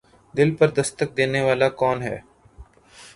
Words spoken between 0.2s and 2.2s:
دل پر دستک دینے کون آ نکلا ہے